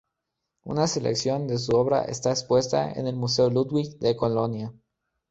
[0.63, 4.73] Una selección de su obra está expuesta en el Museo Ludwig de Colonia.